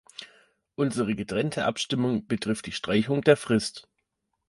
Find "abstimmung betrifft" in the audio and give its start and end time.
1.65-2.65